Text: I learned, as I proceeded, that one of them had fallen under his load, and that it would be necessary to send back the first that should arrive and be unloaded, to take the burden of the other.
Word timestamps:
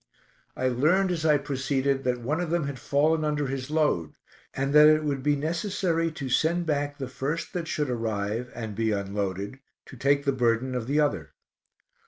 I 0.57 0.67
learned, 0.67 1.11
as 1.11 1.27
I 1.27 1.37
proceeded, 1.37 2.03
that 2.05 2.21
one 2.21 2.41
of 2.41 2.49
them 2.49 2.63
had 2.65 2.79
fallen 2.79 3.23
under 3.23 3.45
his 3.45 3.69
load, 3.69 4.13
and 4.51 4.73
that 4.73 4.87
it 4.87 5.03
would 5.03 5.21
be 5.21 5.35
necessary 5.35 6.09
to 6.13 6.27
send 6.27 6.65
back 6.65 6.97
the 6.97 7.07
first 7.07 7.53
that 7.53 7.67
should 7.67 7.87
arrive 7.91 8.51
and 8.55 8.73
be 8.73 8.89
unloaded, 8.91 9.59
to 9.85 9.95
take 9.95 10.25
the 10.25 10.31
burden 10.31 10.73
of 10.73 10.87
the 10.87 10.99
other. 10.99 11.33